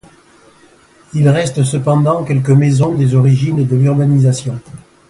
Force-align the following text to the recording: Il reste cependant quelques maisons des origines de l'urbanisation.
Il 1.13 1.29
reste 1.29 1.63
cependant 1.63 2.23
quelques 2.23 2.49
maisons 2.49 2.95
des 2.95 3.13
origines 3.13 3.63
de 3.63 3.75
l'urbanisation. 3.75 4.59